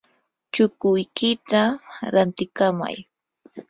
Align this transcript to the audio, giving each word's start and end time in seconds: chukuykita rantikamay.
chukuykita 0.53 1.61
rantikamay. 2.13 2.95